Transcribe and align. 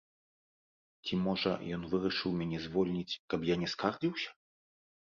Ці 1.05 1.13
можа, 1.27 1.51
ён 1.77 1.85
вырашыў 1.91 2.35
мяне 2.41 2.57
звольніць, 2.67 3.19
каб 3.35 3.39
я 3.53 3.63
не 3.67 3.73
скардзіўся? 3.77 4.29